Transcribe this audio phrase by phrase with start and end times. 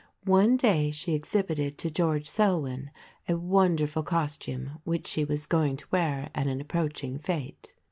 [0.25, 2.89] One day she exhibited to George Selwyn
[3.29, 7.73] a wonderful costume which she was going to wear at an approaching fête.